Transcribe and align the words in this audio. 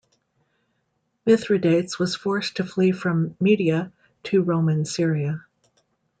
Mithridates 1.27 1.99
was 1.99 2.15
forced 2.15 2.55
to 2.57 2.63
flee 2.63 2.91
from 2.91 3.37
Media 3.39 3.91
to 4.23 4.41
Roman 4.41 4.83
Syria. 4.83 5.45